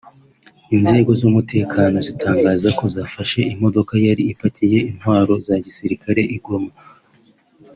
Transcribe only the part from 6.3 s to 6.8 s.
i Goma